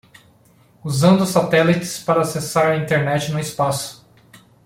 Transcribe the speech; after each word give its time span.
Usando 0.83 1.27
satélites 1.27 1.99
para 1.99 2.21
acessar 2.21 2.71
a 2.71 2.75
Internet 2.75 3.31
no 3.31 3.39
espaço 3.39 4.03